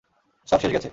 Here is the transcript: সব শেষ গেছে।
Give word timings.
সব 0.47 0.59
শেষ 0.59 0.71
গেছে। 0.73 0.89